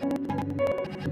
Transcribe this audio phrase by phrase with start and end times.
[0.00, 1.09] Thank you.